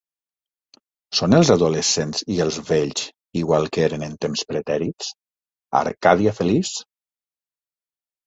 [1.17, 3.03] Són els adolescents i els vells
[3.43, 5.11] igual que eren en temps pretèrits?
[5.81, 6.73] Arcàdia feliç?